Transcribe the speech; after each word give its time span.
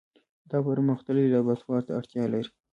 دا 0.49 0.57
پرمختللي 0.67 1.27
لابراتوار 1.33 1.81
ته 1.87 1.91
اړتیا 1.99 2.23
لري. 2.33 2.49